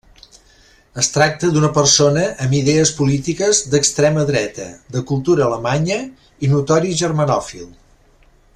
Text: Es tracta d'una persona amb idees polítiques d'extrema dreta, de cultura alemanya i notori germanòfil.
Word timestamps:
Es 1.01 1.09
tracta 1.17 1.49
d'una 1.57 1.69
persona 1.75 2.23
amb 2.45 2.55
idees 2.59 2.93
polítiques 3.01 3.61
d'extrema 3.75 4.25
dreta, 4.31 4.67
de 4.97 5.05
cultura 5.13 5.45
alemanya 5.49 6.01
i 6.47 6.51
notori 6.55 6.99
germanòfil. 7.05 7.71